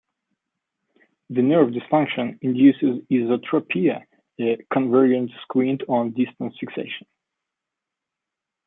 The 1.29 1.43
nerve 1.43 1.67
dysfunction 1.69 2.39
induces 2.41 3.05
esotropia, 3.11 4.03
a 4.39 4.57
convergent 4.73 5.29
squint 5.43 5.83
on 5.87 6.09
distance 6.13 6.57
fixation. 6.59 7.05